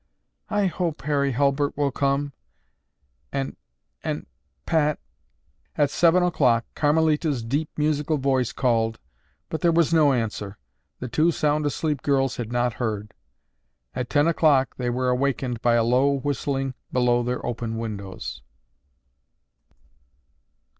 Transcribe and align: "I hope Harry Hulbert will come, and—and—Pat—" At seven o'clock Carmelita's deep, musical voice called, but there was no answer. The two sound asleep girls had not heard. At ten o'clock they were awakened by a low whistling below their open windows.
"I 0.49 0.65
hope 0.65 1.03
Harry 1.03 1.33
Hulbert 1.33 1.77
will 1.77 1.91
come, 1.91 2.33
and—and—Pat—" 3.31 4.97
At 5.77 5.91
seven 5.91 6.23
o'clock 6.23 6.65
Carmelita's 6.73 7.43
deep, 7.43 7.69
musical 7.77 8.17
voice 8.17 8.51
called, 8.51 8.97
but 9.47 9.61
there 9.61 9.71
was 9.71 9.93
no 9.93 10.11
answer. 10.11 10.57
The 11.01 11.07
two 11.07 11.29
sound 11.31 11.67
asleep 11.67 12.01
girls 12.01 12.37
had 12.37 12.51
not 12.51 12.73
heard. 12.81 13.13
At 13.93 14.09
ten 14.09 14.25
o'clock 14.27 14.75
they 14.75 14.89
were 14.89 15.09
awakened 15.09 15.61
by 15.61 15.75
a 15.75 15.83
low 15.83 16.17
whistling 16.17 16.73
below 16.91 17.21
their 17.21 17.45
open 17.45 17.77
windows. 17.77 18.41